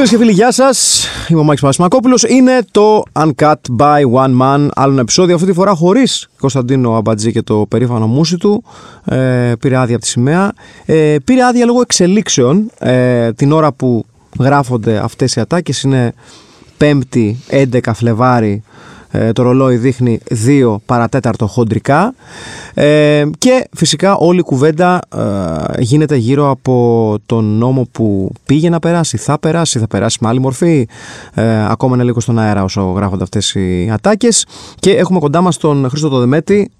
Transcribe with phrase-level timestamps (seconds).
[0.00, 1.06] Φίλες και φίλοι, γεια σας.
[1.28, 2.24] Είμαι ο Μάκης Παπασμακόπουλο.
[2.28, 4.68] Είναι το Uncut by One Man.
[4.74, 5.34] Άλλο ένα επεισόδιο.
[5.34, 8.64] Αυτή τη φορά χωρίς Κωνσταντίνο Αμπατζή και το περήφανο μουσι του.
[9.04, 10.52] Ε, πήρε άδεια από τη σημαία.
[10.84, 12.70] Ε, πήρε άδεια λόγω εξελίξεων.
[12.78, 14.04] Ε, την ώρα που
[14.38, 16.12] γράφονται αυτές οι ατάκες είναι
[16.78, 18.62] 5η 11 Φλεβάρι
[19.10, 22.14] ε, το ρολόι δείχνει 2 παρατέταρτο χοντρικά.
[22.74, 28.78] Ε, και φυσικά όλη η κουβέντα ε, γίνεται γύρω από τον νόμο που πήγε να
[28.78, 30.88] περάσει, θα περάσει, θα περάσει με άλλη μορφή.
[31.68, 34.46] Ακόμα είναι λίγο στον αέρα όσο γράφονται αυτές οι ατάκες.
[34.78, 36.70] Και έχουμε κοντά μας τον Χρήστο το Δεμέτη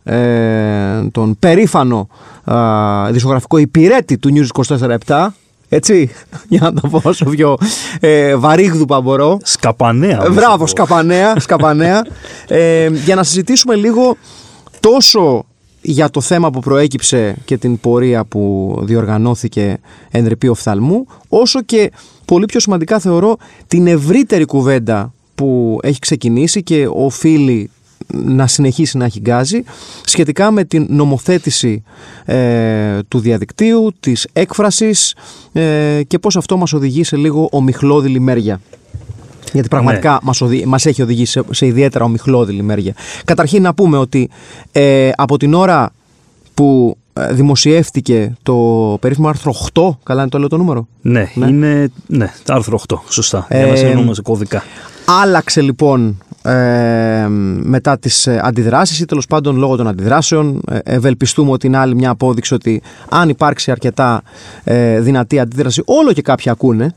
[1.12, 2.08] τον περήφανο
[3.10, 4.64] δισογραφικό υπηρέτη του News
[5.06, 5.26] 24-7
[5.72, 6.10] έτσι,
[6.48, 7.56] για να το πω όσο πιο
[8.00, 9.38] ε, βαρύγδουπα μπορώ.
[9.42, 10.30] Σκαπανέα.
[10.32, 11.34] Μπράβο, σκαπανέα.
[11.40, 12.06] σκαπανέα.
[12.48, 14.16] ε, για να συζητήσουμε λίγο
[14.80, 15.44] τόσο
[15.82, 19.78] για το θέμα που προέκυψε και την πορεία που διοργανώθηκε
[20.10, 21.90] εν οφθαλμού, όσο και
[22.24, 27.70] πολύ πιο σημαντικά θεωρώ την ευρύτερη κουβέντα που έχει ξεκινήσει και οφείλει
[28.12, 29.62] να συνεχίσει να έχει γκάζι
[30.04, 31.82] σχετικά με την νομοθέτηση
[32.24, 35.14] ε, του διαδικτύου, της έκφρασης
[35.52, 38.60] ε, και πώς αυτό μας οδηγεί σε λίγο ομιχλώδη λιμέρια.
[39.52, 40.18] Γιατί πραγματικά ναι.
[40.22, 42.94] μας, μας έχει οδηγήσει σε, σε ιδιαίτερα ομιχλώδη λιμέρια.
[43.24, 44.30] Καταρχήν να πούμε ότι
[44.72, 45.92] ε, από την ώρα
[46.54, 48.54] που ε, δημοσιεύτηκε το
[49.00, 51.46] περίφημο άρθρο 8, καλά είναι το λέω το νούμερο; Ναι, ναι.
[51.46, 54.62] είναι ναι, το άρθρο 8, σωστά, για να σε σε κώδικα.
[55.22, 57.26] Άλλαξε λοιπόν ε,
[57.62, 61.94] μετά τις ε, αντιδράσεις ή τέλος πάντων λόγω των αντιδράσεων ε, ευελπιστούμε ότι είναι άλλη
[61.94, 64.22] μια απόδειξη ότι αν υπάρξει αρκετά
[64.64, 66.94] ε, δυνατή αντίδραση όλο και κάποιοι ακούνε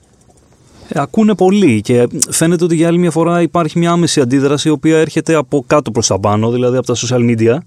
[0.96, 4.98] Ακούνε πολύ και φαίνεται ότι για άλλη μια φορά υπάρχει μια άμεση αντίδραση η οποία
[4.98, 7.58] έρχεται από κάτω προς τα πάνω, δηλαδή από τα social media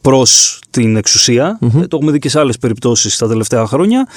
[0.00, 1.58] προς την εξουσία.
[1.60, 1.88] Mm-hmm.
[1.88, 4.08] Το έχουμε δει και σε άλλες περιπτώσεις τα τελευταία χρόνια.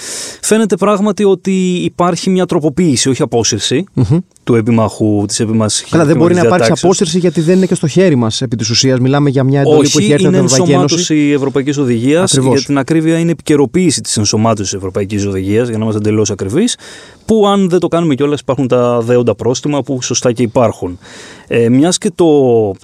[0.42, 4.20] Φαίνεται πράγματι ότι υπάρχει μια τροποποίηση, όχι απόσυρση mm-hmm.
[4.50, 5.90] Του επιμαχού, της επιμαχή.
[5.90, 8.70] Καλά, δεν μπορεί να υπάρξει απόσυρση γιατί δεν είναι και στο χέρι μας επί της
[8.70, 9.00] ουσίας.
[9.00, 11.14] Μιλάμε για μια εντολή που έχει έρθει από την Ευρωπαϊκή Ένωση.
[11.14, 12.34] Είναι ενσωμάτωση Ευρωπαϊκής Οδηγίας.
[12.34, 16.78] Για την ακρίβεια, είναι επικαιροποίηση της ενσωμάτωσης Ευρωπαϊκής Οδηγίας, για να είμαστε εντελώς ακριβείς.
[17.26, 21.00] Που αν δεν το κάνουμε κιόλας, υπάρχουν τα δέοντα πρόστιμα που σωστά και υπάρχουν.
[21.48, 22.26] Ε, Μιας και το,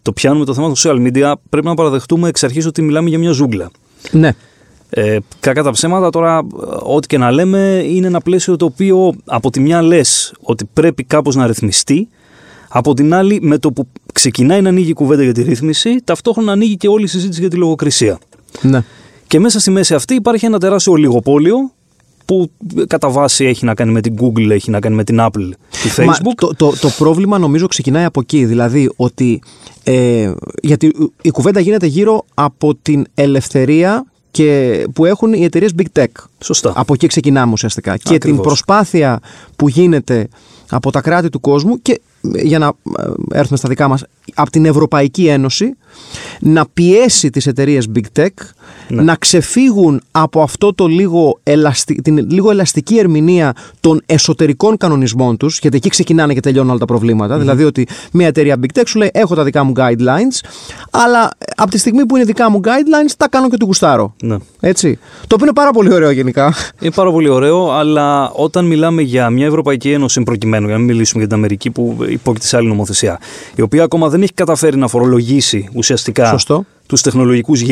[0.01, 3.19] το πιάνουμε το θέμα του social media, πρέπει να παραδεχτούμε εξ αρχής ότι μιλάμε για
[3.19, 3.71] μια ζούγκλα.
[4.11, 4.31] Ναι.
[4.97, 6.47] Ε, κακά τα ψέματα τώρα,
[6.83, 11.03] ό,τι και να λέμε, είναι ένα πλαίσιο το οποίο από τη μια λες ότι πρέπει
[11.03, 12.07] κάπως να ρυθμιστεί,
[12.67, 16.51] από την άλλη, με το που ξεκινάει να ανοίγει η κουβέντα για τη ρύθμιση, ταυτόχρονα
[16.51, 18.19] ανοίγει και όλη η συζήτηση για τη λογοκρισία.
[18.61, 18.83] Ναι.
[19.27, 21.55] Και μέσα στη μέση αυτή υπάρχει ένα τεράστιο ολιγοπόλιο
[22.25, 22.51] που
[22.87, 25.89] κατά βάση έχει να κάνει με την Google, έχει να κάνει με την Apple, τη
[25.95, 26.05] Facebook.
[26.05, 28.45] Μα, το, το, το πρόβλημα νομίζω ξεκινάει από εκεί.
[28.45, 29.41] Δηλαδή ότι.
[29.83, 30.31] Ε,
[30.61, 30.91] γιατί
[31.21, 36.05] η κουβέντα γίνεται γύρω από την ελευθερία και που έχουν οι εταιρείες Big Tech.
[36.43, 36.73] Σωστά.
[36.75, 37.97] Από εκεί ξεκινάμε ουσιαστικά.
[37.97, 39.19] Και την προσπάθεια
[39.55, 40.27] που γίνεται
[40.69, 44.03] από τα κράτη του κόσμου και για να ε, έρθουμε στα δικά μας
[44.35, 45.75] από την Ευρωπαϊκή Ένωση
[46.39, 48.27] να πιέσει τις εταιρείες Big Tech
[48.87, 49.01] ναι.
[49.01, 51.95] να ξεφύγουν από αυτό το λίγο ελαστι...
[51.95, 56.85] την λίγο ελαστική ερμηνεία των εσωτερικών κανονισμών τους γιατί εκεί ξεκινάνε και τελειώνουν όλα τα
[56.85, 60.47] προβληματα δηλαδή ότι μια εταιρεία Big Tech σου λέει έχω τα δικά μου guidelines
[60.89, 64.15] αλλά από τη στιγμή που είναι δικά μου guidelines τα κάνω και του γουστάρω.
[64.21, 64.37] Ναι.
[64.59, 64.99] έτσι.
[65.27, 66.53] Το οποίο είναι πάρα πολύ ωραίο γενικά.
[66.79, 70.91] Είναι πάρα πολύ ωραίο αλλά όταν μιλάμε για μια Ευρωπαϊκή Ένωση προκειμένου για να μην
[70.91, 73.19] μιλήσουμε για την Αμερική που υπόκειται σε άλλη νομοθεσία
[73.55, 76.65] η οποία ακόμα δεν έχει καταφέρει να φορολογήσει ουσιαστικά Σωστό.
[76.85, 77.63] τους τεχνολογικούς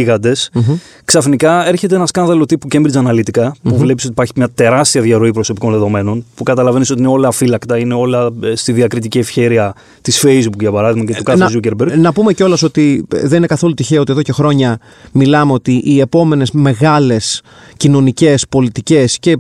[1.06, 5.72] ξαφνικά έρχεται ένα σκάνδαλο τύπου Cambridge Analytica, που βλέπεις ότι υπάρχει μια τεράστια διαρροή προσωπικών
[5.72, 10.60] δεδομένων, που καταλαβαίνεις ότι είναι όλα αφύλακτα, είναι όλα ε, στη διακριτική ευχέρεια της Facebook
[10.60, 11.98] για παράδειγμα και του κάθε Zuckerberg.
[11.98, 14.80] Να πούμε κιόλας ότι δεν είναι καθόλου τυχαίο ότι εδώ και χρόνια
[15.12, 17.42] μιλάμε ότι οι επόμενες μεγάλες
[17.78, 19.38] κοινωνικές, πολιτικές και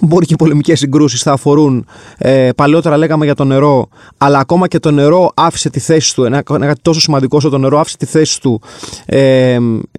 [0.00, 1.86] μπορεί και πολεμικές συγκρούσεις θα αφορούν.
[2.18, 3.88] Ε, παλαιότερα λέγαμε για το νερό,
[4.18, 6.24] αλλά ακόμα και το νερό άφησε τη θέση του.
[6.24, 8.60] Ένα, ένα τόσο σημαντικό όσο το νερό άφησε τη θέση του
[9.06, 9.58] ε,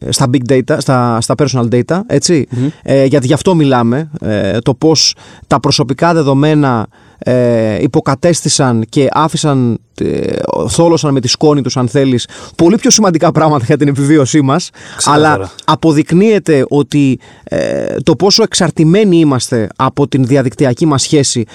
[0.09, 1.99] στα big data, στα, στα personal data.
[2.07, 2.47] ετσι
[2.83, 4.09] ε, γιατί γι' αυτό μιλάμε.
[4.21, 5.15] Ε, το πώς
[5.47, 6.87] τα προσωπικά δεδομένα
[7.19, 10.33] ε, υποκατέστησαν και άφησαν, ε,
[10.67, 14.69] θόλωσαν με τη σκόνη τους αν θέλεις πολύ πιο σημαντικά πράγματα για την επιβίωσή μας.
[15.05, 21.45] Αλλά αποδεικνύεται ότι ε, το πόσο εξαρτημένοι είμαστε από την διαδικτυακή μας σχέση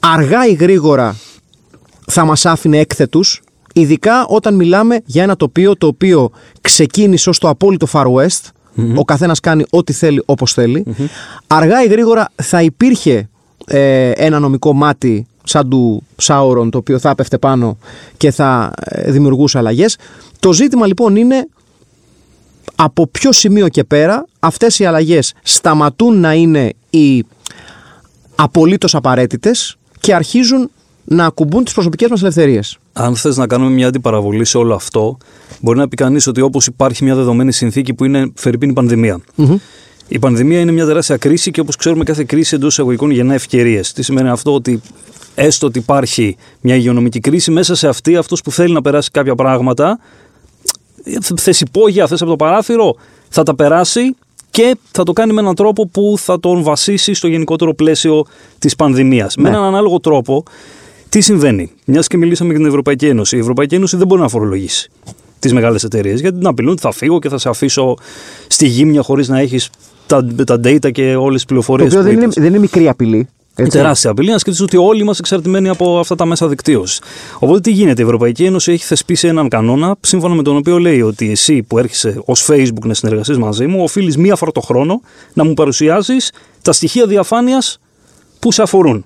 [0.00, 1.16] αργά ή γρήγορα
[2.06, 3.42] θα μας άφηνε έκθετους
[3.72, 8.50] ειδικά όταν μιλάμε για ένα τοπίο το οποίο ξεκίνησε ως το απόλυτο Far West.
[8.96, 10.56] Ο καθένας κάνει ό,τι θέλει όπως
[11.46, 13.28] αργά ή γρήγορα θα υπήρχε
[13.68, 17.78] ε, ένα νομικό μάτι σαν του Σάουρον το οποίο θα έπεφτε πάνω
[18.16, 19.96] και θα ε, δημιουργούσε αλλαγές.
[20.38, 21.46] Το ζήτημα λοιπόν είναι
[22.74, 27.24] από ποιο σημείο και πέρα αυτές οι αλλαγές σταματούν να είναι οι
[28.34, 30.70] απολύτως απαραίτητες και αρχίζουν
[31.04, 32.78] να ακουμπούν τις προσωπικές μας ελευθερίες.
[32.92, 35.16] Αν θες να κάνουμε μια αντιπαραβολή σε όλο αυτό,
[35.60, 39.20] μπορεί να πει κανείς ότι όπως υπάρχει μια δεδομένη συνθήκη που είναι φερειπίνη πανδημία.
[40.08, 43.92] Η πανδημία είναι μια τεράστια κρίση και όπως ξέρουμε, κάθε κρίση εντός εισαγωγικών γεννά ευκαιρίες.
[43.92, 44.80] Τι σημαίνει αυτό, ότι
[45.34, 49.34] έστω ότι υπάρχει μια υγειονομική κρίση, μέσα σε αυτή αυτός που θέλει να περάσει κάποια
[49.34, 49.98] πράγματα,
[51.36, 52.96] θες υπόγεια, θες από το παράθυρο,
[53.28, 54.16] θα τα περάσει
[54.50, 58.26] και θα το κάνει με έναν τρόπο που θα τον βασίσει στο γενικότερο πλαίσιο
[58.58, 59.36] της πανδημίας.
[59.36, 59.48] Με Ναι.
[59.48, 60.42] έναν ανάλογο τρόπο,
[61.08, 63.36] τι συμβαίνει; Μιας και μιλήσαμε για την Ευρωπαϊκή Ένωση.
[63.36, 64.90] Η Ευρωπαϊκή Ένωση δεν μπορεί να φορολογήσει
[65.38, 67.94] τις μεγάλες εταιρείες γιατί την απειλούν ότι θα φύγω και θα σε αφήσω
[68.46, 69.70] στη γύμνια χωρίς να έχεις
[70.06, 71.90] τα, τα data και όλες τις Το πληροφορίες.
[71.92, 73.28] οποίο δεν είναι, δεν είναι μικρή απειλή.
[73.54, 73.76] έτσι.
[73.78, 77.00] Τεράστια απειλή να σκεφτείς ότι όλοι είμαστε εξαρτημένοι από αυτά τα μέσα δικτύωσης.
[77.38, 81.00] Οπότε τι γίνεται, η Ευρωπαϊκή Ένωση έχει θεσπίσει έναν κανόνα σύμφωνα με τον οποίο λέει
[81.02, 85.00] ότι εσύ που έρχεσαι ως Facebook να συνεργαστείς μαζί μου, οφείλεις μία φορά το χρόνο
[85.32, 86.32] να μου παρουσιάζεις
[86.62, 87.78] τα στοιχεία διαφάνειας
[88.38, 89.04] που σε αφορούν.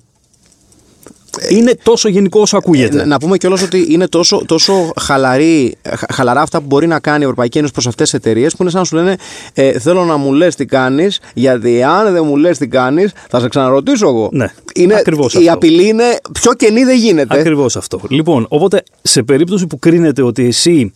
[1.50, 2.96] Είναι τόσο γενικό όσο ακούγεται.
[2.96, 7.00] Να, να πούμε κιόλας ότι είναι τόσο, τόσο χαλαρή, χα- χαλαρά αυτά που μπορεί να
[7.00, 9.16] κάνει η Ευρωπαϊκή Ένωση προς αυτές τις εταιρείες που είναι σαν να σου λένε
[9.54, 13.40] ε, Θέλω να μου λες τι κάνεις, γιατί αν δεν μου λες τι κάνεις, θα
[13.40, 14.28] σε ξαναρωτήσω εγώ.
[14.32, 15.52] Ναι, είναι, ακριβώς Η αυτό.
[15.52, 17.38] απειλή είναι πιο κενή δεν γίνεται.
[17.38, 18.00] Ακριβώς αυτό.
[18.08, 20.92] Λοιπόν, οπότε σε περίπτωση που κρίνεται ότι εσύ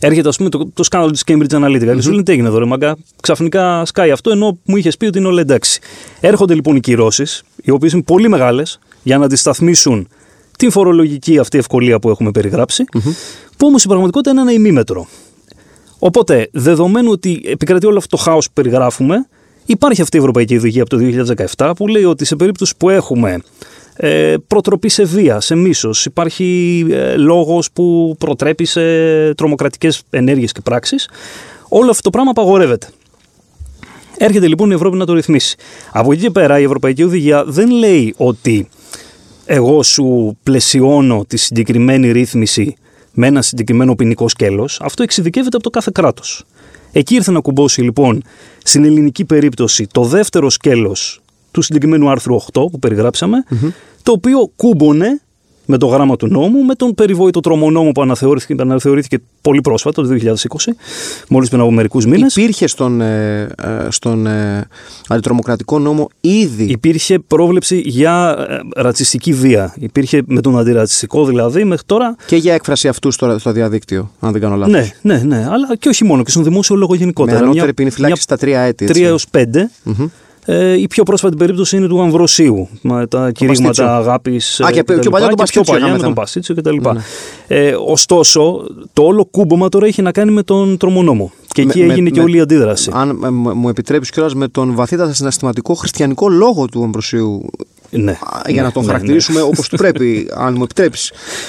[0.00, 2.58] έρχεται, ας πούμε, το, το σκάνδαλο της Cambridge Analytica, και σου λένε τι έγινε εδώ,
[2.58, 5.80] ρε μαγκά, ξαφνικά σκάει αυτό, ενώ μου είχες πει ότι είναι όλα εντάξει.
[6.20, 10.08] Έρχονται λοιπόν οι κυρώσεις, οι οποίες είναι πολύ μεγάλες, για να αντισταθμίσουν
[10.58, 12.84] την φορολογική αυτή ευκολία που έχουμε περιγράψει,
[13.56, 15.06] που όμως η πραγματικότητα είναι ένα ημίμετρο.
[15.98, 19.28] Οπότε, δεδομένου ότι επικρατεί όλο αυτό το χάος που περιγράφουμε,
[19.66, 21.24] υπάρχει αυτή η Ευρωπαϊκή Οδηγία από το
[21.56, 23.42] 2017 που λέει ότι σε περίπτωση που έχουμε
[23.96, 28.80] ε, προτροπή σε βία, σε μίσος, υπάρχει ε, λόγος που προτρέπει σε
[29.34, 31.08] τρομοκρατικές ενέργειες και πράξεις,
[31.68, 32.88] όλο αυτό το πράγμα απαγορεύεται.
[34.16, 35.56] Έρχεται λοιπόν η Ευρώπη να το ρυθμίσει.
[35.92, 38.68] Από εκεί και πέρα η Ευρωπαϊκή Οδηγία δεν λέει ότι
[39.50, 42.76] εγώ σου πλαισιώνω τη συγκεκριμένη ρύθμιση
[43.12, 44.80] με ένα συγκεκριμένο ποινικό σκέλος.
[44.82, 46.44] Αυτό εξειδικεύεται από το κάθε κράτος.
[46.92, 48.22] Εκεί ήρθε να κουμπώσει λοιπόν
[48.62, 53.44] στην ελληνική περίπτωση το δεύτερο σκέλος του συγκεκριμένου άρθρου 8 που περιγραψαμε
[54.02, 55.20] το οποίο κούμπονε
[55.70, 60.08] με το γράμμα του νόμου, με τον περιβόητο τρομονόμο που αναθεωρήθηκε, αναθεωρήθηκε πολύ πρόσφατα, το
[60.08, 60.34] 2020,
[61.28, 62.36] μόλις πριν από μερικούς μήνες.
[62.36, 64.66] Υπήρχε στον, ε, ε, στον ε,
[65.08, 69.74] αντιτρομοκρατικό νόμο ήδη; Υπήρχε πρόβλεψη για ε, ρατσιστική βία.
[69.78, 72.16] Υπήρχε με τον αντιρατσιστικό δηλαδή μέχρι τώρα.
[72.26, 74.72] Και για έκφραση αυτού στο, στο διαδίκτυο, αν δεν κάνω λάθος.
[74.74, 75.46] Ναι, ναι, ναι.
[75.50, 77.38] Αλλά και όχι μόνο, και στον δημόσιο λόγο Με γενικότερα.
[77.38, 78.84] ανώτερη ποινή φυλάξη στα τρία έτη.
[78.84, 79.02] έτσι.
[79.02, 79.42] 3 έως 5.
[80.50, 82.68] Ε, η πιο πρόσφατη περίπτωση είναι του Αμβροσίου.
[82.82, 83.46] Με τα Παστίτσιο.
[83.46, 84.60] κηρύγματα αγάπης.
[84.60, 86.14] Α, και πιο παλιά τον Παστίτσιο πιο παλιά είχαμε με τον θέμα.
[86.14, 86.76] Παστίτσιο κτλ.
[86.92, 87.00] Ναι.
[87.46, 91.32] Ε, ωστόσο, το όλο κούμπομα τώρα έχει να κάνει με τον τρομονόμο.
[91.48, 92.90] Και εκεί Με- με- έγινε και με- όλη η αντίδραση.
[92.94, 97.46] Αν ε, μου- μου επιτρέπει κιόλας με τον βαθύτατα συναισθηματικό χριστιανικό λόγο του Αμβροσίου.
[97.90, 98.10] Ναι.
[98.10, 100.98] α, Για να τον ναι, χαρακτηρίσουμε όπως του πρέπει, αν μου επιτρέπει.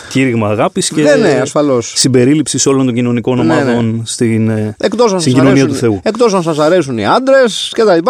[0.09, 1.93] Κήρυγμα αγάπης και Ναι, ναι, ασφαλώς.
[1.95, 3.53] συμπερίληψης όλων των κοινωνικών Ναι, ναι.
[3.61, 5.99] ομάδων στην, ε, Εκτός αν, στην σας κοινωνία αρέσουν- του Θεού.
[6.03, 8.09] εκτός αν σας αρέσουν οι άντρες κτλ.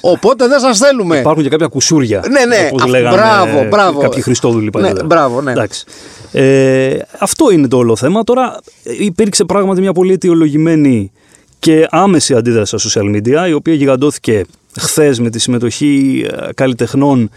[0.00, 1.18] Οπότε δεν σας θέλουμε.
[1.18, 2.22] Υπάρχουν και κάποια κουσούρια.
[2.30, 4.00] Ναι, ναι, όπως αυτό- λέγανε μπράβο, μπράβο.
[4.00, 5.06] Κάποιοι Χριστόδουλοι Ναι, παλιότερα.
[5.06, 5.50] μπράβο, ναι.
[5.50, 5.84] Εντάξει.
[6.32, 8.24] Ε, αυτό είναι το όλο θέμα.
[8.24, 11.12] Τώρα ε, υπήρξε πράγματι μια πολύ αιτιολογημένη
[11.58, 14.44] και άμεση αντίδραση στα social media, η οποία γιγαντώθηκε
[14.78, 17.30] χθες με τη συμμετοχή ε, καλλιτεχνών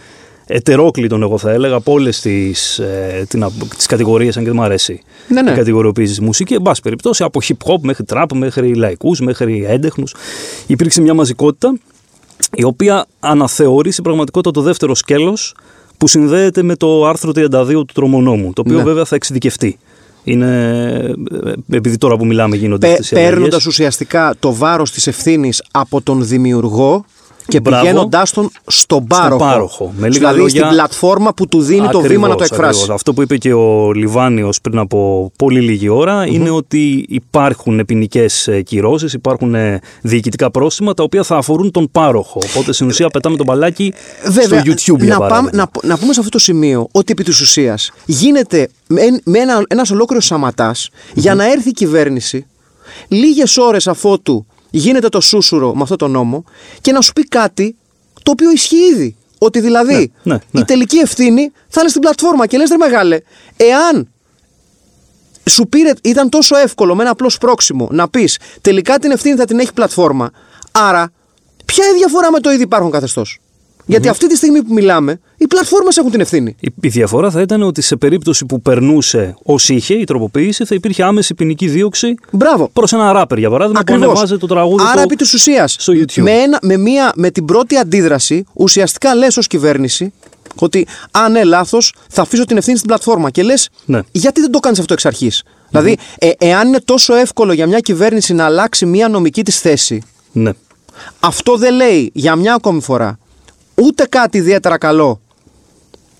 [0.55, 2.81] ετερόκλητων, εγώ θα έλεγα, από όλες τις
[3.77, 5.51] τις κατηγορίες, αν και δεν μου αρέσει Ναι, ναι.
[5.51, 6.55] η κατηγοριοποίηση της μουσικής.
[6.55, 10.15] Εν πάση περιπτώσει, από hip hop μέχρι trap, μέχρι λαϊκούς, μέχρι έντεχνους.
[10.67, 11.77] Υπήρξε μια μαζικότητα
[12.55, 15.55] η οποία αναθεωρεί στην πραγματικότητα το δεύτερο σκέλος
[15.97, 18.83] που συνδέεται με το άρθρο 32 του τρομονόμου, το οποίο Ναι.
[18.83, 19.77] βέβαια θα εξειδικευτεί.
[20.23, 20.47] Είναι,
[21.45, 23.33] ε, επειδή τώρα που μιλάμε γίνονται Πε, αυτές οι αλλαγές.
[23.33, 27.05] Παίρνοντας ουσιαστικά το βάρος της ευθύνης από τον δημιουργό
[27.47, 27.81] και Μπράβο.
[27.81, 29.37] πηγαίνοντάς τον στον πάροχο.
[29.37, 29.93] πάροχο.
[29.97, 32.69] Με λίγα δηλαδή λόγια- στην πλατφόρμα που του δίνει το βήμα να το Ακριβώς, εκφράσει.
[32.79, 32.89] ακριβώς.
[32.95, 38.49] Αυτό που είπε και ο Λιβάνιος πριν από πολύ λίγη ώρα είναι ότι υπάρχουν ποινικές
[38.63, 42.39] κυρώσεις, υπάρχουν ε, διοικητικά πρόστιμα τα οποία θα αφορούν τον πάροχο.
[42.49, 43.93] Οπότε στην ουσία πετάμε τον μπαλάκι
[44.27, 45.69] Βέβαια, στο YouTube για να, πάμε, παράδειγμα.
[45.83, 49.63] να, να πούμε σε αυτό το σημείο ότι επί της ουσίας γίνεται με, με ένα,
[49.67, 52.45] ένας ολόκληρος σαματάς για να έρθει η κυβέρνηση
[53.07, 54.45] λίγες ώρες αφότου
[54.77, 56.43] γίνεται το σούσουρο με αυτό το νόμο
[56.81, 57.75] και να σου πει κάτι
[58.23, 59.15] το οποίο ισχύει ήδη.
[59.37, 60.59] Ότι δηλαδή Ναι, ναι, ναι.
[60.59, 63.19] η τελική ευθύνη θα είναι στην πλατφόρμα και λες ρε μεγάλε,
[63.57, 64.07] εάν
[65.49, 69.45] σου πήρε, ήταν τόσο εύκολο με ένα απλό σπρόξιμο να πεις τελικά την ευθύνη θα
[69.45, 70.31] την έχει πλατφόρμα,
[70.71, 71.11] άρα
[71.65, 73.39] ποια είναι η διαφορά με το ήδη υπάρχον καθεστώς;
[73.85, 76.55] Γιατί αυτή τη στιγμή που μιλάμε, οι πλατφόρμες έχουν την ευθύνη.
[76.59, 80.75] Η, η διαφορά θα ήταν ότι σε περίπτωση που περνούσε ως είχε η τροποποίηση, θα
[80.75, 82.69] υπήρχε άμεση ποινική δίωξη Μπράβο.
[82.73, 84.03] προς ένα ράπερ για παράδειγμα Ακριβώς.
[84.05, 86.21] που ανεβάζει το τραγούδι Άρα, του επί της ουσίας, στο YouTube.
[86.21, 90.13] με, ένα, με, μία, με την πρώτη αντίδραση, ουσιαστικά λες ως κυβέρνηση,
[90.55, 93.29] Ότι, α, ναι, λάθος, θα αφήσω την ευθύνη στην πλατφόρμα.
[93.29, 93.99] Και λες, Ναι.
[94.11, 95.43] γιατί δεν το κάνεις αυτό εξ αρχής.
[95.69, 100.01] Δηλαδή, ε, εάν είναι τόσο εύκολο για μια κυβέρνηση να αλλάξει μια νομική της θέση,
[100.31, 100.51] Ναι.
[101.19, 103.17] αυτό δεν λέει για μια ακόμη φορά
[103.75, 105.21] ούτε κάτι ιδιαίτερα καλό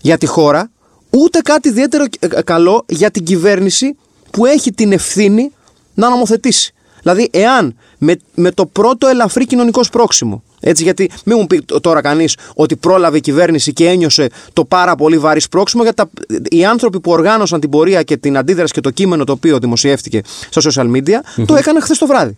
[0.03, 0.72] για τη χώρα,
[1.10, 3.95] ούτε κάτι ιδιαίτερο ε, ε, καλό για την κυβέρνηση
[4.31, 5.51] που έχει την ευθύνη
[5.93, 6.74] να νομοθετήσει.
[7.01, 11.81] Δηλαδή, εάν με, με το πρώτο ελαφρύ κοινωνικό σπρόξιμο, έτσι, γιατί μην μου πει τ-
[11.81, 16.10] τώρα κανείς ότι πρόλαβε η κυβέρνηση και ένιωσε το πάρα πολύ βαρύ σπρόξιμο, γιατί τα,
[16.50, 20.22] οι άνθρωποι που οργάνωσαν την πορεία και την αντίδραση και το κείμενο το οποίο δημοσιεύτηκε
[20.50, 22.38] στα social media, το έκαναν χθες το βράδυ.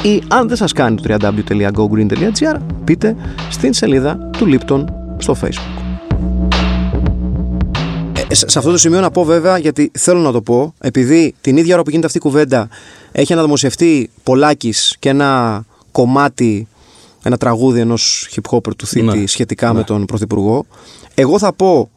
[0.02, 3.16] Ή αν δεν σας κάνει το www.gogreen.gr μπείτε
[3.50, 4.84] στην σελίδα του Lipton
[5.18, 5.82] στο facebook.
[8.28, 11.34] Ε, σε σε αυτό το σημείο να πω βέβαια, γιατί θέλω να το πω, επειδή
[11.40, 12.68] την ίδια ώρα που γίνεται αυτή η κουβέντα
[13.12, 16.68] έχει αναδημοσιευτεί Πολάκης και ένα κομμάτι,
[17.22, 20.66] ένα τραγούδι ενός hip hopper του Θήτη Ναι, σχετικά με τον Πρωθυπουργό.
[21.14, 21.90] Εγώ θα πω,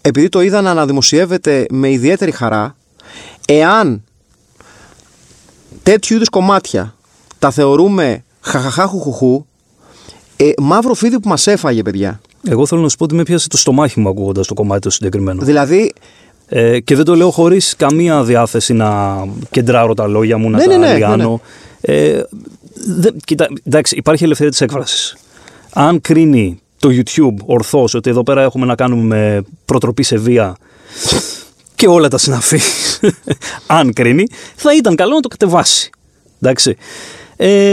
[0.00, 2.76] επειδή το είδα να αναδημοσιεύεται με ιδιαίτερη χαρά,
[3.46, 4.02] εάν
[5.82, 6.94] τέτοιου είδους κομμάτια
[7.38, 9.46] τα θεωρούμε χαχαχάχουχουχού,
[10.36, 12.20] ε, μαύρο φίδι που μας έφαγε παιδιά.
[12.48, 14.90] Εγώ θέλω να σου πω ότι με πιάσε το στομάχι μου ακούγοντας το κομμάτι το
[14.90, 15.42] συγκεκριμένο.
[15.42, 15.92] Δηλαδή,
[16.54, 19.18] Ε, και δεν το λέω χωρίς καμία διάθεση να
[19.50, 21.40] κεντράρω τα λόγια μου, να Ναι, τα ναι, ναι, λιάνω.
[21.80, 22.20] Ε,
[22.74, 25.16] δεν- κοίτα, εντάξει, υπάρχει ελευθερία της έκφρασης.
[25.72, 30.56] Αν κρίνει το YouTube ορθώς ότι εδώ πέρα έχουμε να κάνουμε με προτροπή σε βία
[31.74, 32.60] και όλα τα συναφή,
[33.66, 35.90] αν κρίνει, θα ήταν καλό να το κατεβάσει.
[36.40, 36.76] Εντάξει.
[37.36, 37.72] Ε,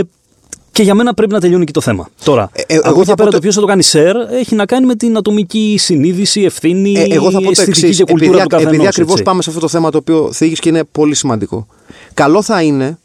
[0.72, 2.10] και για μένα πρέπει να τελειώνει και το θέμα.
[2.24, 3.84] Τώρα, Ε, ε, από εγώ εκεί θα πέρα πω το το- ποιος θα το κάνει
[3.92, 7.80] share έχει να κάνει με την ατομική συνείδηση, ευθύνη, Ε, εγώ θα πω το αισθητική
[7.86, 7.98] εξής.
[7.98, 8.74] και κουλτούρα Επειδή, του καθενός.
[8.74, 9.24] επειδή ακριβώς έτσι.
[9.24, 11.68] πάμε σε αυτό το θέμα το οποίο θίγεις και είναι πολύ σημαντικό.
[12.14, 12.98] Καλό θα είναι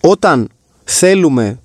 [0.00, 0.48] όταν
[0.84, 1.60] θέλουμε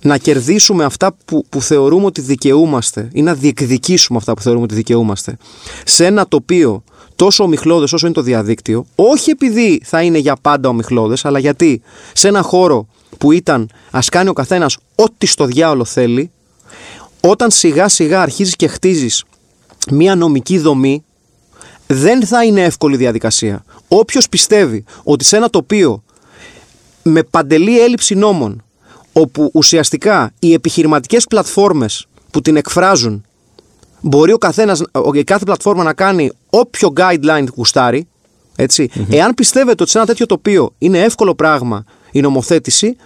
[0.00, 4.74] να κερδίσουμε αυτά που, που θεωρούμε ότι δικαιούμαστε ή να διεκδικήσουμε αυτά που θεωρούμε ότι
[4.74, 5.36] δικαιούμαστε
[5.84, 6.84] σε ένα τοπίο
[7.16, 11.82] τόσο ομιχλώδες όσο είναι το διαδίκτυο, όχι επειδή θα είναι για πάντα ομιχλώδες, αλλά γιατί
[12.12, 12.88] σε ένα χώρο
[13.18, 16.30] που ήταν ας κάνει ο καθένας ό,τι στο διάολο θέλει,
[17.20, 19.24] όταν σιγά σιγά αρχίζεις και χτίζεις
[19.90, 21.04] μία νομική δομή,
[21.86, 23.64] δεν θα είναι εύκολη διαδικασία.
[23.88, 26.02] Όποιος πιστεύει ότι σε ένα τοπίο
[27.08, 28.62] με παντελή έλλειψη νόμων,
[29.12, 33.24] όπου ουσιαστικά οι επιχειρηματικές πλατφόρμες που την εκφράζουν,
[34.00, 38.06] μπορεί ο καθένας, ο- η κάθε πλατφόρμα να κάνει όποιο guideline γουστάρει,
[38.56, 38.90] έτσι.
[39.10, 42.96] Εάν πιστεύετε ότι σε ένα τέτοιο τοπίο είναι εύκολο πράγμα η νομοθέτηση,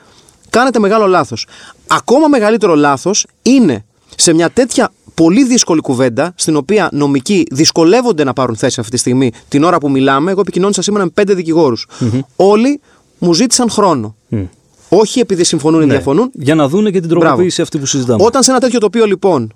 [0.51, 1.47] κάνετε μεγάλο λάθος.
[1.87, 3.85] Ακόμα μεγαλύτερο λάθος είναι
[4.17, 8.99] σε μια τέτοια πολύ δύσκολη κουβέντα, στην οποία νομικοί δυσκολεύονται να πάρουν θέση αυτή τη
[8.99, 10.31] στιγμή, την ώρα που μιλάμε.
[10.31, 11.87] Εγώ επικοινώνησα σήμερα με πέντε δικηγόρους.
[12.37, 12.81] Όλοι
[13.21, 14.15] μου ζήτησαν χρόνο.
[14.89, 15.93] Όχι επειδή συμφωνούν ή Ναι.
[15.93, 16.31] διαφωνούν.
[16.35, 18.25] Για να δούνε και την τροποποίηση αυτή που συζητάμε.
[18.25, 19.53] Όταν σε ένα τέτοιο τοπίο λοιπόν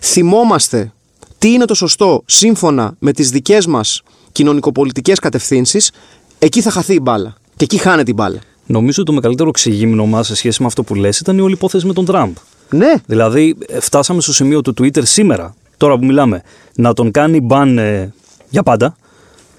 [0.00, 0.92] θυμόμαστε
[1.38, 5.90] τι είναι το σωστό σύμφωνα με τις δικές μας κοινωνικοπολιτικές κατευθύνσεις,
[6.38, 7.34] εκεί θα χαθεί η μπάλα.
[7.56, 8.38] Και εκεί χάνεται η μπάλα.
[8.66, 11.52] Νομίζω ότι το μεγαλύτερο ξεγύμνο μας σε σχέση με αυτό που λες ήταν η όλη
[11.52, 12.34] υπόθεση με τον Τραμπ.
[12.70, 12.92] Ναι.
[13.06, 16.42] Δηλαδή, ε, φτάσαμε στο σημείο του Twitter σήμερα, τώρα που μιλάμε,
[16.74, 18.12] να τον κάνει μπαν ε,
[18.50, 18.96] για πάντα.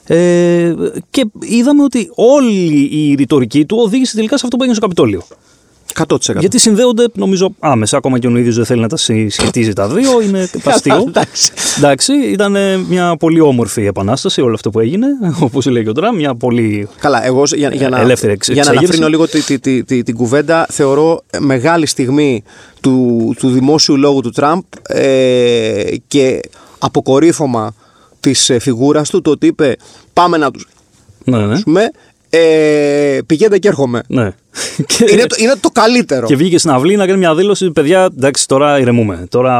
[0.07, 0.73] Ε,
[1.09, 5.21] και είδαμε ότι όλη η ρητορική του οδήγησε τελικά σε αυτό που έγινε στο Καπιτόλιο.
[6.07, 6.17] 100%.
[6.39, 7.97] Γιατί συνδέονται, νομίζω, άμεσα.
[7.97, 10.21] Ακόμα και ο ίδιος δεν θέλει να τα συσχετίζει τα δύο.
[10.21, 11.03] Είναι αστείο.
[11.07, 11.51] Εντάξει.
[11.77, 15.07] Εντάξει, ήταν ε, μια πολύ όμορφη επανάσταση όλο αυτό που έγινε.
[15.39, 18.55] Όπως λέει και ο Τραμπ, μια πολύ Καλά, εγώ για, για να, ελεύθερη εξ- για
[18.63, 18.85] να εξέγερση.
[18.85, 22.43] αναφρύνω λίγο τη, τη, τη, τη- την κουβέντα, θεωρώ μεγάλη στιγμή
[22.81, 26.39] του, του δημόσιου λόγου του Τραμπ ε, και
[26.79, 27.73] αποκορύφωμα
[28.29, 29.75] της ε, φιγούρας του το ότι είπε
[30.13, 30.67] πάμε να τους
[31.23, 31.61] Ναι, ναι.
[31.61, 31.91] πούμε
[32.29, 34.01] ε, πηγαίνετε και έρχομαι.
[34.07, 34.31] ναι.
[34.87, 36.27] Και- είναι, το, είναι το καλύτερο.
[36.27, 37.71] Και βγήκε στην αυλή να κάνει μια δήλωση.
[37.71, 39.25] Παιδιά, εντάξει, τώρα ηρεμούμε.
[39.29, 39.53] Τώρα.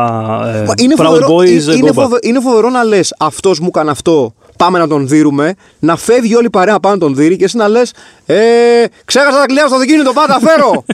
[0.56, 1.94] Ε, Μα είναι, proud φοβερό, boys, είναι, go είναι, back.
[1.94, 4.34] φοβε- είναι φοβερό να λες αυτός μου έκανε αυτό.
[4.58, 5.54] Πάμε να τον δίνουμε.
[5.80, 7.94] Να φεύγει όλη η παρέα πάνω να τον δίνει και εσύ να λες:
[8.26, 8.36] ε,
[9.06, 10.86] Ξέχασα τα κλειδιά στο δοκίνητο, πάντα φέρω.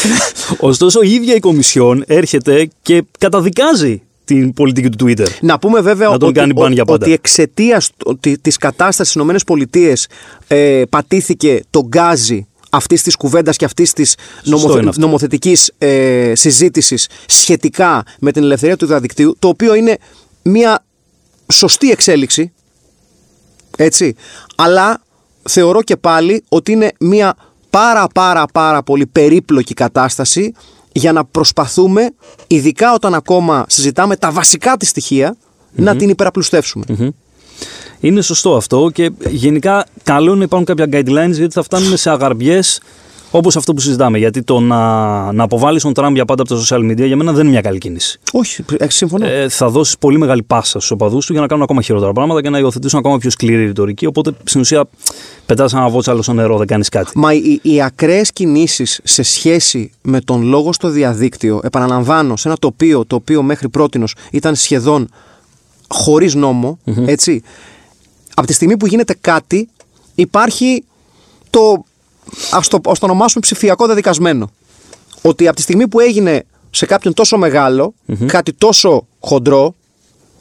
[0.70, 5.26] Ωστόσο, η ίδια η Κομισιόν έρχεται και καταδικάζει την πολιτική του Twitter.
[5.40, 7.04] να πούμε βέβαια Να τον ότι, κάνει μπαν για πάντα.
[7.04, 7.90] ότι εξαιτίας
[8.40, 9.92] της κατάστασης στις ΗΠΑ
[10.56, 15.00] ε, πατήθηκε το γκάζι αυτής της κουβέντας και αυτής της Σωστό είναι αυτό.
[15.00, 19.96] νομοθετικής ε, συζήτησης σχετικά με την ελευθερία του διαδικτύου, το οποίο είναι
[20.42, 20.84] μια
[21.52, 22.52] σωστή εξέλιξη.
[23.76, 24.14] Έτσι.
[24.56, 25.00] Αλλά
[25.42, 27.36] θεωρώ και πάλι ότι είναι μια
[27.70, 30.52] πάρα πάρα πάρα πολύ περίπλοκη κατάσταση
[30.98, 32.10] για να προσπαθούμε,
[32.46, 35.36] ειδικά όταν ακόμα συζητάμε τα βασικά της στοιχεια
[35.74, 36.84] να την υπεραπλουστεύσουμε.
[38.00, 42.10] Είναι σωστό αυτό και γενικά καλό είναι να υπάρχουν κάποια guidelines γιατί θα φτάνουμε σε
[42.10, 42.80] αγαρμπιές
[43.36, 44.18] όπως αυτό που συζητάμε.
[44.18, 47.32] Γιατί το να, να αποβάλεις τον Τραμπ για πάντα από τα social media για μένα
[47.32, 48.18] δεν είναι μια καλή κίνηση.
[48.32, 49.26] Όχι, ε, συμφωνώ.
[49.26, 52.42] Ε, θα δώσεις πολύ μεγάλη πάσα στους οπαδούς του για να κάνουν ακόμα χειρότερα πράγματα
[52.42, 54.06] και να υιοθετήσουν ακόμα πιο σκληρή ρητορική.
[54.06, 54.84] Οπότε στην ουσία
[55.46, 57.10] πετάς ένα βότσαλο στο νερό, δεν κάνεις κάτι.
[57.14, 62.56] Μα οι, οι ακραίες κινήσεις σε σχέση με τον λόγο στο διαδίκτυο, επαναλαμβάνω, σε ένα
[62.56, 65.08] τοπίο το οποίο μέχρι πρότινος ήταν σχεδόν
[65.88, 67.42] χωρίς νόμο, έτσι,
[68.34, 69.68] από τη στιγμή που γίνεται κάτι
[70.14, 70.84] υπάρχει
[71.50, 71.84] το,
[72.50, 74.50] ας το, ας το ονομάσουμε ψηφιακό δεδικασμένο.
[75.22, 77.94] Ότι από τη στιγμή που έγινε σε κάποιον τόσο μεγάλο,
[78.26, 79.74] κάτι τόσο χοντρό,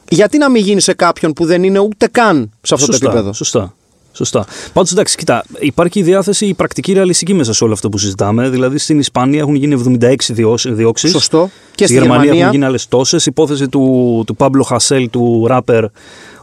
[0.09, 3.11] γιατί να μην γίνει σε κάποιον που δεν είναι ούτε καν σε αυτό σωστά, το
[3.11, 3.75] επίπεδο; Σωστά.
[4.15, 4.45] Σωστά.
[4.73, 8.49] Πάντως, εντάξει, κοιτά, υπάρχει η διάθεση, η πρακτική ρεαλιστική μέσα σε όλο αυτό που συζητάμε.
[8.49, 10.33] Δηλαδή, στην Ισπανία έχουν γίνει 76
[10.73, 11.11] διώξεις.
[11.11, 11.49] Σωστό.
[11.75, 12.41] Και στη στη Γερμανία, Γερμανία.
[12.41, 13.25] έχουν γίνει άλλες τόσες.
[13.25, 15.89] Υπόθεση του, του Πάμπλο Χασέλ, του ράπερ, ο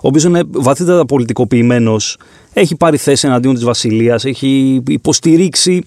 [0.01, 2.17] οποίος είναι βαθύτερα πολιτικοποιημένος.
[2.53, 4.25] Έχει πάρει θέση εναντίον της Βασιλείας.
[4.25, 5.85] Έχει υποστηρίξει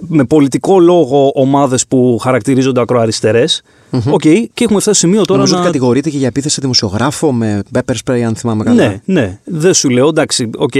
[0.00, 3.62] με πολιτικό λόγο ομάδες που χαρακτηρίζονται ακροαριστερές.
[4.10, 5.60] Οκ, και έχουμε φτάσει σε σημείο τώρα Νομίζω να.
[5.60, 8.86] ότι κατηγορείται και για επίθεση σε δημοσιογράφο με pepper spray, αν θυμάμαι καλά.
[8.86, 9.38] Ναι, ναι.
[9.44, 10.72] Δεν σου λέω, εντάξει, οκ,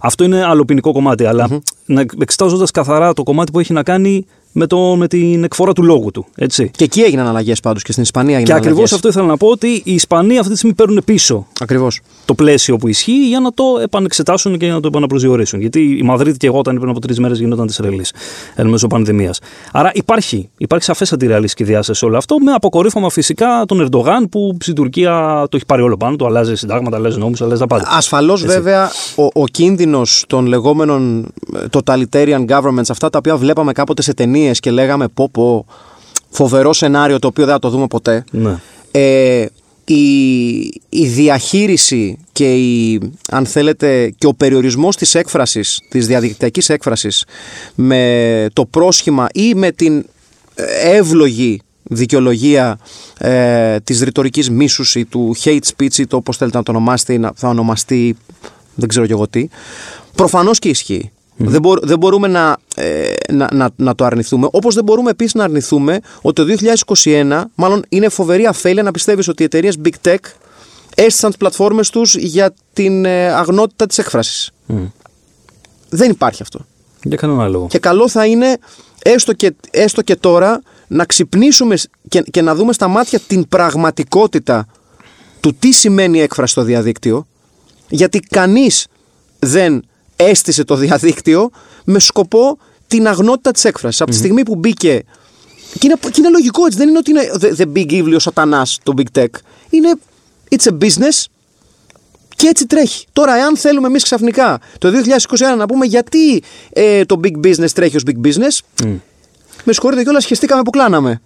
[0.00, 1.48] αυτό είναι άλλο ποινικό κομμάτι, αλλά
[1.84, 5.82] να εξετάζοντας καθαρά το κομμάτι που έχει να κάνει με, το, με την εκφορά του
[5.82, 6.26] λόγου του.
[6.34, 6.70] Έτσι.
[6.76, 8.92] Και εκεί έγιναν αλλαγές πάντως και στην Ισπανία Και έγιναν ακριβώς αλλαγές.
[8.92, 12.00] αυτό ήθελα να πω ότι οι Ισπανοί αυτή τη στιγμή παίρνουν πίσω Ακριβώς.
[12.24, 15.60] το πλαίσιο που ισχύει για να το επανεξετάσουν και να το επαναπροσδιορίσουν.
[15.60, 18.04] Γιατί η Μαδρίτη και εγώ όταν πριν από τρεις μέρες γινόταν της ρελή
[18.54, 19.38] εν μέσω πανδημίας.
[19.72, 24.56] Άρα υπάρχει, υπάρχει σαφέστατη ρεαλιστική διάσταση σε όλο αυτό με αποκορύφωμα φυσικά τον Ερντογάν που
[24.60, 27.88] στην Τουρκία το έχει πάρει όλο πάνω του, αλλάζει συντάγματα, αλλάζει νόμους, αλλάζει τα πάντα.
[27.90, 34.02] Ασφαλώς βέβαια ο, ο κίνδυνος των λεγόμενων ε, totalitarian governments, αυτά τα οποία βλέπαμε κάποτε
[34.02, 35.66] σε ταινίε και λέγαμε πω πω
[36.30, 38.24] φοβερό σενάριο το οποίο δεν θα το δούμε ποτέ.
[38.30, 38.56] Ναι.
[38.90, 39.46] Ε,
[39.84, 43.00] η, η διαχείριση και η,
[43.30, 47.24] αν θέλετε και ο περιορισμός της έκφρασης, της διαδικτυακής έκφρασης
[47.74, 50.06] με το πρόσχημα ή με την
[50.54, 52.78] ε, εύλογη δικαιολογία
[53.18, 57.12] ε, της ρητορικής μίσους ή του hate speech ή το όπως θέλετε να το ονομάσετε
[57.12, 58.16] ή να θα ονομαστεί
[58.74, 59.48] δεν ξέρω και εγώ τι
[60.14, 64.48] προφανώς και ισχύει δεν, μπορ- δεν μπορούμε να, ε, να, να, να το αρνηθούμε.
[64.50, 66.72] Όπως δεν μπορούμε επίσης να αρνηθούμε ότι το
[67.04, 70.16] 2021, μάλλον είναι φοβερή αφέλεια να πιστεύεις ότι οι εταιρείες Big Tech
[70.94, 74.50] έστησαν τις πλατφόρμες τους για την ε, αγνότητα της έκφρασης.
[75.88, 76.66] Δεν υπάρχει αυτό.
[77.02, 77.66] Για κανένα λόγο.
[77.66, 78.58] Και καλό θα είναι
[79.02, 81.76] έστω και, έστω και τώρα να ξυπνήσουμε
[82.08, 84.66] και, και να δούμε στα μάτια την πραγματικότητα
[85.40, 87.26] του τι σημαίνει έκφραση στο διαδίκτυο
[87.88, 88.86] γιατί κανείς
[89.38, 89.84] δεν
[90.16, 91.50] έστησε το διαδίκτυο
[91.84, 92.58] με σκοπό
[92.90, 94.00] την αγνότητα της έκφρασης.
[94.00, 95.02] Από τη στιγμή που μπήκε
[95.78, 98.18] και είναι, και είναι λογικό έτσι, δεν είναι ότι είναι the, the big evil ο
[98.18, 99.28] σατανάς το big tech.
[99.70, 99.94] Είναι
[100.50, 101.24] it's a business
[102.36, 103.06] και έτσι τρέχει.
[103.12, 107.96] Τώρα, εάν θέλουμε εμείς ξαφνικά το 2021 να πούμε γιατί ε, το big business τρέχει
[107.96, 108.84] ως big business,
[109.64, 111.20] με συγχωρείτε κιόλας, σχεστήκαμε που κλάναμε.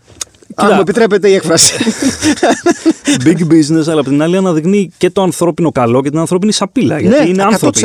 [0.54, 0.74] Αν Κοίτα.
[0.74, 1.74] μου επιτρέπετε η έκφραση.
[3.24, 7.00] Big business, αλλά απ' την άλλη αναδεικνύει και το ανθρώπινο καλό και την ανθρώπινη σαπίλα.
[7.00, 7.46] Γιατί Ναι, είναι 100%.
[7.46, 7.80] άνθρωποι.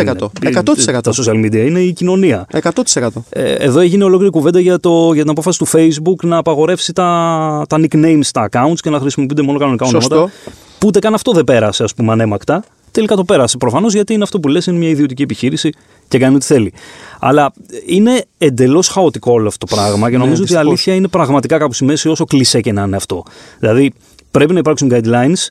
[0.47, 0.61] είναι.
[0.65, 0.99] 100%.
[1.03, 2.45] Τα social media είναι η κοινωνία.
[2.93, 3.07] 100%.
[3.29, 7.65] Ε, εδώ έγινε ολόκληρη κουβέντα για, το, για την απόφαση του Facebook να απαγορεύσει τα,
[7.69, 10.15] τα nicknames στα accounts και να χρησιμοποιούνται μόνο κανονικά Σωστό.
[10.15, 10.33] ονόματα.
[10.79, 12.63] Που ούτε καν αυτό δεν πέρασε, ας πούμε, ανέμακτα.
[12.99, 13.57] Τελικά το πέρασε.
[13.57, 15.69] Προφανώς γιατί είναι αυτό που λες, είναι μια ιδιωτική επιχείρηση
[16.07, 16.73] και κάνει ό,τι θέλει.
[17.19, 17.53] Αλλά
[17.85, 20.65] είναι εντελώς χαοτικό όλο αυτό το πράγμα και Ναι, νομίζω ότι η δυστυχώς.
[20.67, 23.23] αλήθεια είναι πραγματικά κάπου στη μέση, όσο κλεισέ και να είναι αυτό.
[23.59, 23.91] Δηλαδή
[24.31, 25.47] πρέπει να υπάρξουν guidelines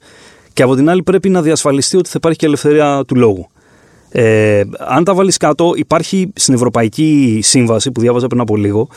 [0.52, 3.48] και από την άλλη πρέπει να διασφαλιστεί ότι θα υπάρχει και ελευθερία του λόγου.
[4.10, 8.88] Ε, αν τα βάλεις κάτω, υπάρχει στην Ευρωπαϊκή Σύμβαση που διάβαζα πριν από λίγο,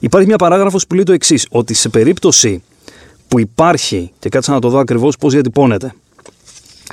[0.00, 2.62] υπάρχει μια παράγραφος που λέει το εξής: Ότι σε περίπτωση
[3.28, 5.92] που υπάρχει, και κάτσα να το δω ακριβώς πώς διατυπώνεται,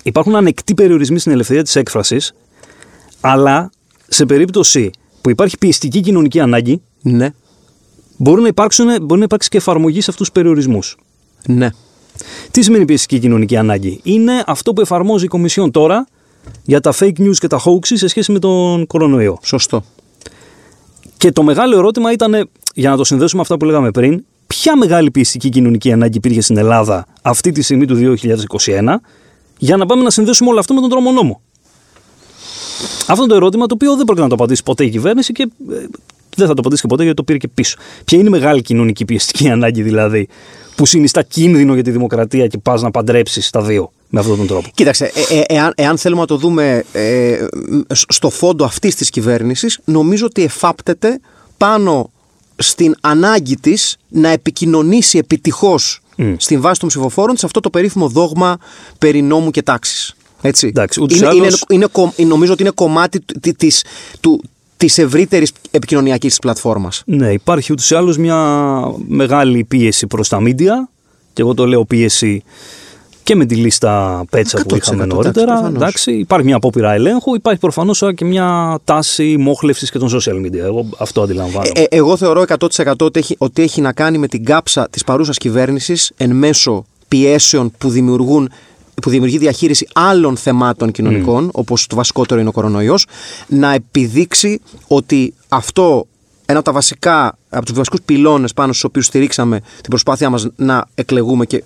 [0.06, 2.34] υπάρχουν ανεκτοί περιορισμοί στην ελευθερία της έκφρασης,
[3.22, 3.70] αλλά
[4.08, 4.92] σε περίπτωση
[5.22, 7.30] που υπάρχει πιεστική κοινωνική ανάγκη, Ναι,
[8.18, 10.98] μπορεί να, υπάρξουν, μπορεί να υπάρξει και εφαρμογή σε αυτούς τους περιορισμούς.
[11.48, 11.70] ναι.
[12.52, 16.08] Τι σημαίνει πιεστική κοινωνική ανάγκη, Είναι αυτό που εφαρμόζει η Κομισιόν τώρα
[16.64, 19.38] για τα fake news και τα hoaxes σε σχέση με τον κορονοϊό.
[19.44, 19.84] Σωστό.
[21.18, 24.78] Και το μεγάλο ερώτημα ήταν, για να το συνδέσουμε με αυτά που λέγαμε πριν, ποια
[24.78, 28.18] μεγάλη πιεστική κοινωνική ανάγκη υπήρχε στην Ελλάδα αυτή τη στιγμή του
[28.58, 28.96] 2021
[29.58, 31.42] για να πάμε να συνδέσουμε όλο αυτό με τον τρόμο νόμο.
[33.08, 35.44] Αυτό είναι το ερώτημα το οποίο δεν πρόκειται να το απαντήσει ποτέ η κυβέρνηση και
[35.72, 35.76] ε,
[36.36, 37.78] δεν θα το απαντήσει και ποτέ γιατί το πήρε και πίσω.
[38.06, 40.28] Ποια είναι η μεγάλη κοινωνική πιεστική ανάγκη δηλαδή
[40.76, 44.48] που συνιστά κίνδυνο για τη δημοκρατία και πας να παντρέψεις τα δύο με αυτόν τον
[44.48, 47.46] τρόπο; Κοίταξε, ε, ε, εάν, εάν θέλουμε να το δούμε ε,
[47.94, 51.20] σ- στο φόντο αυτής της κυβέρνησης, νομίζω ότι εφάπτεται
[51.58, 52.10] πάνω
[52.56, 56.34] στην ανάγκη της να επικοινωνήσει επιτυχώς Μμ.
[56.38, 58.58] στην βάση των ψηφοφόρων σε αυτό το περίφημο δόγμα
[58.98, 60.14] περί νόμου και τάξης.
[60.42, 60.68] Έτσι.
[60.68, 63.84] Εντάξει, ούτως ή είναι, άλλως- είναι, είναι, κο- νομίζω ότι είναι κομμάτι του- τη- της,
[64.20, 64.42] του,
[64.78, 67.04] της ευρύτερης επικοινωνιακής της πλατφόρμας.
[67.06, 68.38] Ναι, υπάρχει ούτως ή άλλως μια
[69.08, 70.90] μεγάλη πίεση προς τα μίντια
[71.34, 72.44] και εγώ το λέω πίεση
[73.26, 75.46] και με τη λίστα πέτσα που 100% είχαμε εντάξει, νωρίτερα.
[75.46, 75.76] προφανώς.
[75.76, 80.58] Εντάξει, υπάρχει μια απόπειρα ελέγχου, υπάρχει προφανώς και μια τάση μόχλευσης και των social media.
[80.58, 81.72] Εγώ αυτό αντιλαμβάνομαι.
[81.74, 85.04] Ε, ε, εγώ θεωρώ 100% ότι έχει, ότι έχει να κάνει με την κάψα της
[85.04, 88.50] παρούσας κυβέρνησης εν μέσω πιέσεων που δημιουργούν
[89.02, 93.06] που δημιουργεί διαχείριση άλλων θεμάτων κοινωνικών, όπως το βασικότερο είναι ο κορονοϊός,
[93.48, 96.08] να επιδείξει ότι αυτό
[96.46, 100.48] ένα από τα βασικά, από τους βασικούς πυλώνες πάνω στους οποίους στηρίξαμε την προσπάθειά μας
[100.56, 101.64] να εκλεγούμε και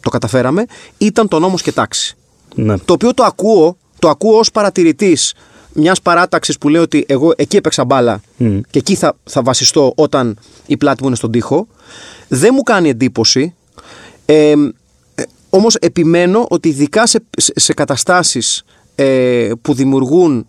[0.00, 0.64] το καταφέραμε,
[0.98, 2.16] ήταν το νόμος και τάξη.
[2.54, 2.78] ναι.
[2.78, 5.34] Το οποίο το ακούω, το ακούω ως παρατηρητής
[5.72, 8.60] μιας παράταξης που λέει ότι εγώ εκεί έπαιξα μπάλα Μμ.
[8.70, 11.66] και εκεί θα, θα βασιστώ όταν η πλάτη μου είναι στον τοίχο.
[12.28, 13.54] Δεν μου κάνει εντύπωση.
[14.26, 14.50] Ε,
[15.14, 18.62] ε, όμως επιμένω ότι ειδικά σε, σε, σε καταστάσεις
[18.94, 20.46] ε, που δημιουργούν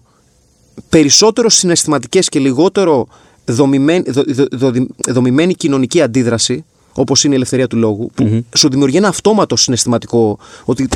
[0.89, 3.07] περισσότερο συναισθηματικές και λιγότερο
[3.45, 6.65] δομημένη, δο- δο- δο- δομημένη κοινωνική αντίδραση,
[6.97, 10.87] όπως είναι η ελευθερία του λόγου, που σου δημιουργεί ένα αυτόματο συναισθηματικό ότι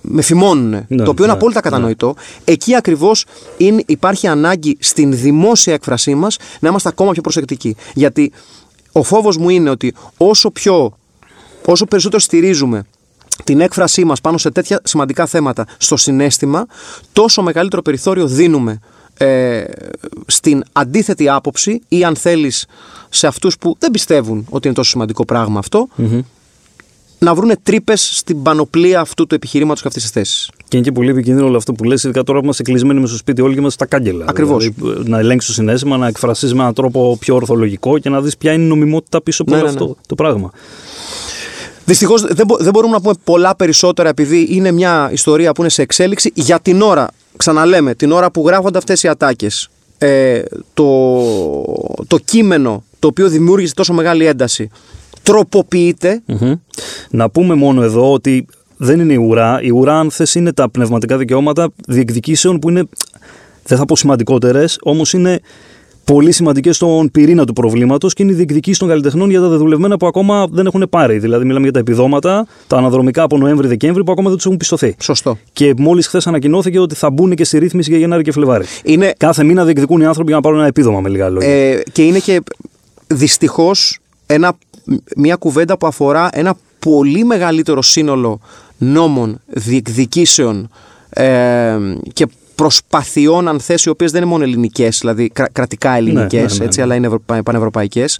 [0.00, 1.70] με φημώνουν, Ναι, το οποίο είναι ναι, απόλυτα ναι.
[1.70, 2.14] κατανοητό.
[2.44, 3.24] Εκεί ακριβώς
[3.56, 7.76] είναι, υπάρχει ανάγκη στην δημόσια έκφρασή μας να είμαστε ακόμα πιο προσεκτικοί.
[7.94, 8.32] Γιατί
[8.92, 10.96] ο φόβος μου είναι ότι όσο πιο
[11.66, 12.84] όσο περισσότερο στηρίζουμε
[13.44, 16.66] την έκφρασή μας πάνω σε τέτοια σημαντικά θέματα στο συνέστημα,
[17.12, 18.80] τόσο μεγαλύτερο περιθώριο δίνουμε
[19.22, 19.64] ε,
[20.26, 22.66] στην αντίθετη άποψη ή αν θέλεις
[23.08, 25.88] σε αυτούς που δεν πιστεύουν ότι είναι τόσο σημαντικό πράγμα αυτό,
[27.18, 30.50] να βρούνε τρύπες στην πανοπλία αυτού του επιχειρήματος και αυτής της θέσης.
[30.68, 33.06] Και είναι και πολύ επικίνδυνο όλο αυτό που λες, ειδικά τώρα που είμαστε κλεισμένοι με
[33.06, 34.24] στο σπίτι όλοι και είμαστε στα κάγκελα.
[34.28, 34.68] Ακριβώς.
[34.68, 38.36] Δηλαδή, να ελέγξεις το συνέστημα, να εκφραστεί με έναν τρόπο πιο ορθολογικό και να δεις
[38.36, 39.80] ποια είναι η νομιμότητα πίσω από Ναι, όλο ναι, ναι.
[39.80, 40.50] αυτό το πράγμα.
[41.90, 45.70] Δυστυχώς δεν, μπο- δεν μπορούμε να πούμε πολλά περισσότερα επειδή είναι μια ιστορία που είναι
[45.70, 46.30] σε εξέλιξη.
[46.34, 50.42] Για την ώρα, ξαναλέμε, την ώρα που γράφονται αυτές οι ατάκες, ε,
[50.74, 51.22] το,
[52.06, 54.70] το κείμενο το οποίο δημιούργησε τόσο μεγάλη ένταση
[55.22, 56.22] τροποποιείται.
[56.26, 56.52] Μμμ.
[57.10, 59.58] Να πούμε μόνο εδώ ότι δεν είναι η ουρά.
[59.62, 62.84] Η ουρά, αν θες, είναι τα πνευματικά δικαιώματα διεκδικήσεων που είναι,
[63.64, 65.40] δεν θα πω σημαντικότερες, όμως είναι
[66.12, 69.96] πολύ σημαντικές στον πυρήνα του προβλήματος και είναι οι διεκδικήσεις των καλλιτεχνών για τα δεδουλευμένα
[69.96, 71.18] που ακόμα δεν έχουν πάρει.
[71.18, 74.96] Δηλαδή, μιλάμε για τα επιδόματα, τα αναδρομικά από Νοέμβρη-Δεκέμβρη που ακόμα δεν τους έχουν πιστωθεί.
[75.00, 75.38] Σωστό.
[75.52, 78.64] Και μόλις χθες ανακοινώθηκε ότι θα μπουν και στη ρύθμιση για Γενάρη και Φλεβάρη.
[78.84, 81.48] Είναι, Κάθε μήνα διεκδικούν οι άνθρωποι για να πάρουν ένα επίδομα, με λίγα λόγια.
[81.48, 82.40] ε, και είναι και
[83.06, 83.98] δυστυχώς
[85.16, 88.40] μια κουβέντα που αφορά ένα πολύ μεγαλύτερο σύνολο
[88.78, 90.70] νόμων, διεκδικήσεων
[91.10, 91.76] ε,
[92.12, 92.26] και
[92.60, 96.58] προσπαθειών, αν θέσει, οι οποίες δεν είναι μόνο ελληνικές, δηλαδή κρα- κρατικά ελληνικές, ναι, ναι,
[96.58, 96.64] ναι.
[96.64, 98.18] έτσι, αλλά είναι ευρωπα- πανευρωπαϊκές,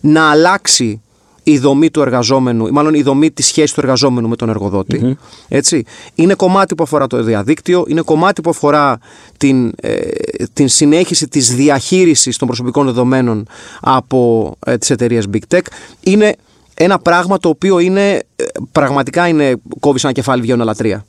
[0.00, 1.00] να αλλάξει
[1.42, 5.16] η δομή του εργαζόμενου, ή μάλλον η δομή της σχέσης του εργαζόμενου με τον εργοδοτη
[5.48, 5.84] Έτσι.
[6.14, 8.98] Είναι κομμάτι που αφορά το διαδίκτυο, είναι κομμάτι που αφορά
[9.36, 9.98] την, ε,
[10.52, 13.46] την συνέχιση της διαχείρισης των προσωπικών δεδομένων
[13.80, 15.62] από ε, τις εταιρείες Big Tech.
[16.00, 16.36] Είναι
[16.74, 21.04] ένα πράγμα το οποίο είναι, ε, πραγματικά είναι κόβει ένα κεφάλι βγαίνουν άλλα τρία.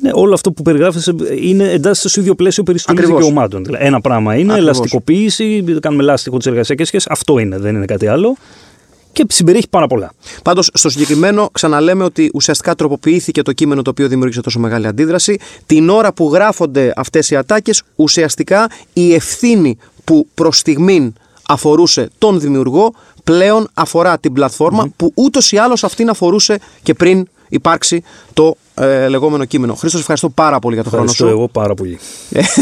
[0.00, 3.20] Ναι, όλο αυτό που περιγράφεις είναι εντάσσεται στο ίδιο πλαίσιο περιστολή Ακριβώς.
[3.20, 3.64] δικαιωμάτων.
[3.64, 4.76] Δηλαδή, ένα πράγμα είναι Ακριβώς.
[4.76, 7.08] ελαστικοποίηση, κάνουμε ελάστικο τις εργασιακές σχέσεις.
[7.10, 8.36] Αυτό είναι, δεν είναι κάτι άλλο.
[9.12, 10.12] και συμπεριέχει πάρα πολλά.
[10.42, 15.38] Πάντως, στο συγκεκριμένο, ξαναλέμε ότι ουσιαστικά τροποποιήθηκε το κείμενο το οποίο δημιούργησε τόσο μεγάλη αντίδραση.
[15.66, 21.12] Την ώρα που γράφονται αυτές οι ατάκες, ουσιαστικά η ευθύνη που προς στιγμήν
[21.48, 27.26] αφορούσε τον δημιουργό πλέον αφορά την πλατφορμα που ούτως ή άλλως αυτήν αφορούσε και πριν
[27.48, 29.74] υπάρξει το ε, λεγόμενο κείμενο.
[29.74, 31.24] Χρήστος, ευχαριστώ πάρα πολύ για τον χρόνο σου.
[31.24, 31.98] Ευχαριστώ εγώ πάρα πολύ.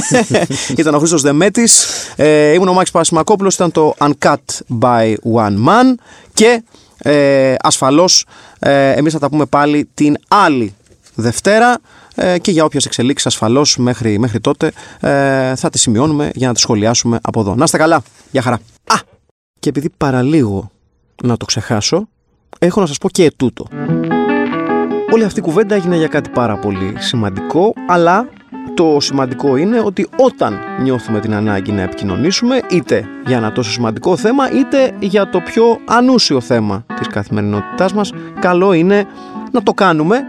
[0.81, 1.87] ήταν ο Χρήστος Δεμέτης.
[2.17, 3.55] Ε, ήμουν ο Μάκης Πασμακόπουλος.
[3.55, 4.37] Ήταν το Uncut
[4.81, 5.95] by One Man.
[6.35, 6.63] Και
[6.99, 8.25] ε, ασφαλώς
[8.59, 10.75] ε, εμείς θα τα πούμε πάλι την άλλη
[11.15, 11.79] Δευτέρα
[12.15, 16.53] ε, και για όποιες εξελίξεις ασφαλώς μέχρι, μέχρι τότε ε, θα τις σημειώνουμε για να
[16.53, 17.55] τις σχολιάσουμε από εδώ.
[17.55, 18.03] Να είστε καλά.
[18.31, 18.57] Γεια χαρά.
[18.85, 18.95] Α!
[19.61, 20.71] Και επειδή παραλίγο
[21.23, 22.09] να το ξεχάσω,
[22.59, 23.67] έχω να σας πω και ετούτο.
[25.13, 28.29] Όλη αυτή η κουβέντα έγινε για κάτι πάρα πολύ σημαντικό, αλλά
[28.75, 34.17] το σημαντικό είναι ότι όταν νιώθουμε την ανάγκη να επικοινωνήσουμε, είτε για ένα τόσο σημαντικό
[34.17, 39.07] θέμα, είτε για το πιο ανούσιο θέμα της καθημερινότητάς μας, καλό είναι
[39.51, 40.21] να το κάνουμε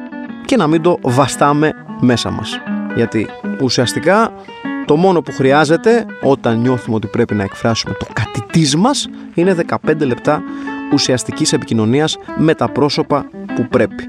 [0.46, 2.60] και να μην το βαστάμε μέσα μας.
[2.96, 3.28] Γιατί
[3.62, 4.32] ουσιαστικά
[4.86, 10.06] το μόνο που χρειάζεται όταν νιώθουμε ότι πρέπει να εκφράσουμε το κατητής μας είναι 15
[10.06, 10.42] λεπτά
[10.94, 14.04] ουσιαστικής επικοινωνίας με τα πρόσωπα που πρέπει.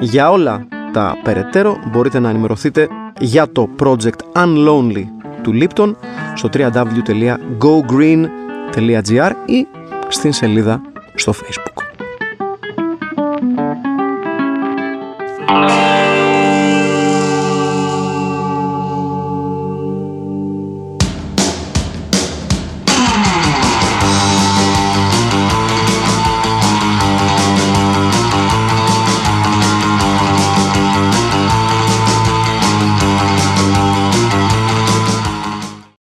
[0.00, 5.04] Για όλα τα περαιτέρω μπορείτε να ενημερωθείτε για το project Unlonely
[5.42, 5.94] του Lipton
[6.34, 9.66] στο www.gogreen.gr ή
[10.08, 10.80] στην σελίδα
[11.14, 11.76] στο facebook.